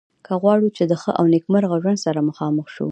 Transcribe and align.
که 0.25 0.33
غواړو 0.41 0.67
چې 0.77 0.83
د 0.91 0.93
ښه 1.01 1.11
او 1.19 1.25
نیکمرغه 1.33 1.75
ژوند 1.83 2.03
سره 2.05 2.19
مخامخ 2.29 2.65
شو. 2.73 2.79